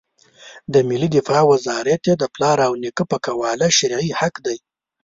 [0.73, 4.57] د ملي دفاع وزارت یې د پلار او نیکه په قواله شرعي حق دی.